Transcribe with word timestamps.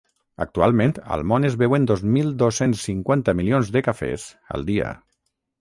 Actualment, 0.45 0.93
al 1.15 1.25
món 1.31 1.45
es 1.49 1.57
beuen 1.63 1.85
dos 1.91 2.01
mil 2.17 2.33
dos-cents 2.41 2.87
cinquanta 2.89 3.39
milions 3.41 3.73
de 3.77 3.87
cafès 3.89 4.29
al 4.57 4.71
dia. 4.73 4.91